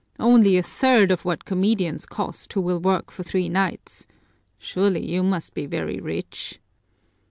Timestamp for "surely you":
4.57-5.21